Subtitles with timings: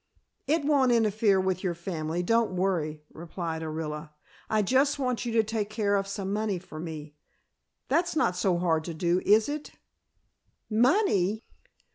[0.47, 4.09] "It won't interfere with your family, don't worry," replied Orilla.
[4.49, 7.13] "I just want you to take care of some money for me.
[7.87, 9.73] That's not so hard to do, is it?"
[10.71, 11.43] "Money!"